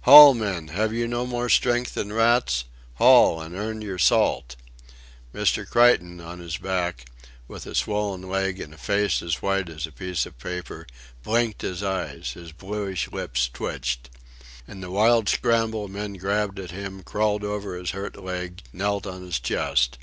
"Haul, 0.00 0.34
men! 0.34 0.66
Have 0.66 0.92
you 0.92 1.06
no 1.06 1.24
more 1.26 1.48
strength 1.48 1.94
than 1.94 2.12
rats? 2.12 2.64
Haul, 2.94 3.40
and 3.40 3.54
earn 3.54 3.82
your 3.82 3.98
salt." 3.98 4.56
Mr. 5.32 5.64
Creighton, 5.64 6.20
on 6.20 6.40
his 6.40 6.56
back, 6.56 7.06
with 7.46 7.66
a 7.66 7.74
swollen 7.76 8.22
leg 8.22 8.58
and 8.58 8.74
a 8.74 8.78
face 8.78 9.22
as 9.22 9.40
white 9.42 9.68
as 9.68 9.86
a 9.86 9.92
piece 9.92 10.26
of 10.26 10.36
paper, 10.38 10.88
blinked 11.22 11.62
his 11.62 11.84
eyes; 11.84 12.32
his 12.32 12.50
bluish 12.50 13.12
lips 13.12 13.48
twitched. 13.48 14.10
In 14.66 14.80
the 14.80 14.90
wild 14.90 15.28
scramble 15.28 15.86
men 15.86 16.14
grabbed 16.14 16.58
at 16.58 16.72
him, 16.72 17.04
crawled 17.04 17.44
over 17.44 17.76
his 17.76 17.90
hurt 17.92 18.16
leg, 18.16 18.62
knelt 18.72 19.06
on 19.06 19.22
his 19.24 19.38
chest. 19.38 19.98